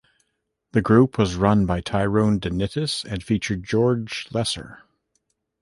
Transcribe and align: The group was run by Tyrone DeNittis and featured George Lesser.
The 0.71 0.81
group 0.81 1.19
was 1.19 1.35
run 1.35 1.67
by 1.67 1.81
Tyrone 1.81 2.39
DeNittis 2.39 3.05
and 3.05 3.23
featured 3.23 3.63
George 3.63 4.27
Lesser. 4.31 4.79